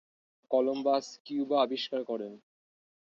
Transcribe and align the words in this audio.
Columbus 0.51 1.05
Cuba 1.25 1.57
আবিষ্কার 1.61 2.01
করেন। 2.03 2.33